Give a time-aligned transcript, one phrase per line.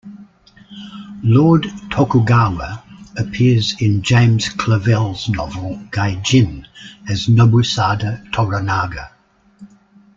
[1.21, 2.81] Lord Tokugawa
[3.19, 6.67] appears in James Clavell's novel "Gai-Jin"
[7.07, 9.11] as Nobusada Toranaga.